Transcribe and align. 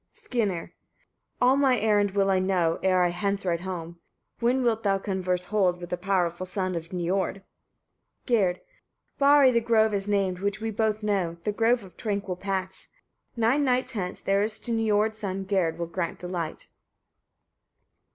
Skirnir. 0.13 0.61
38. 1.37 1.37
All 1.41 1.57
my 1.57 1.79
errand 1.79 2.09
will 2.13 2.31
I 2.31 2.39
know, 2.39 2.79
ere 2.81 3.03
I 3.03 3.09
hence 3.09 3.45
ride 3.45 3.59
home. 3.61 3.99
When 4.39 4.63
wilt 4.63 4.81
thou 4.81 4.97
converse 4.97 5.45
hold 5.45 5.79
with 5.79 5.91
the 5.91 5.95
powerful 5.95 6.47
son 6.47 6.73
of 6.73 6.89
Niord? 6.91 7.43
Gerd. 8.25 8.55
39. 8.57 8.63
Barri 9.19 9.51
the 9.51 9.61
grove 9.61 9.93
is 9.93 10.07
named, 10.07 10.39
which 10.39 10.59
we 10.59 10.71
both 10.71 11.03
know, 11.03 11.37
the 11.43 11.51
grove 11.51 11.83
of 11.83 11.97
tranquil 11.97 12.35
paths. 12.35 12.87
Nine 13.37 13.63
nights 13.63 13.91
hence, 13.91 14.21
there 14.21 14.41
to 14.41 14.71
Niord's 14.71 15.19
son 15.19 15.43
Gerd 15.43 15.77
will 15.77 15.85
grant 15.85 16.17
delight. 16.17 16.67